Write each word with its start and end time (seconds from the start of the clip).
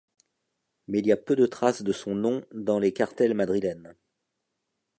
Mais 0.87 0.97
il 0.97 1.05
y 1.05 1.11
a 1.11 1.15
peu 1.15 1.35
de 1.35 1.45
traces 1.45 1.83
de 1.83 1.91
son 1.91 2.15
nom 2.15 2.43
dans 2.55 2.79
les 2.79 2.91
cartels 2.91 3.35
madrilènes. 3.35 3.95